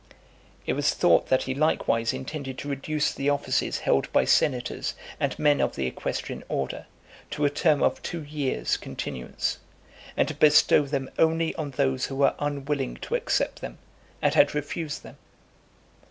XV. 0.01 0.15
It 0.69 0.73
was 0.73 0.93
thought 0.95 1.27
that 1.27 1.43
he 1.43 1.53
likewise 1.53 2.11
intended 2.11 2.57
to 2.57 2.67
reduce 2.69 3.13
the 3.13 3.29
offices 3.29 3.81
held 3.81 4.11
by 4.11 4.25
senators 4.25 4.95
and 5.19 5.37
men 5.37 5.61
of 5.61 5.75
the 5.75 5.85
equestrian 5.85 6.43
order, 6.49 6.87
to 7.29 7.45
a 7.45 7.51
term 7.51 7.83
of 7.83 8.01
two 8.01 8.23
years' 8.23 8.77
continuance; 8.77 9.59
and 10.17 10.27
to 10.27 10.33
bestow 10.33 10.87
them 10.87 11.07
only 11.19 11.53
on 11.53 11.69
those 11.69 12.05
who 12.07 12.15
were 12.15 12.33
unwilling 12.39 12.95
to 12.95 13.13
accept 13.13 13.61
them, 13.61 13.77
and 14.23 14.33
had 14.33 14.55
refused 14.55 15.03
them. 15.03 15.17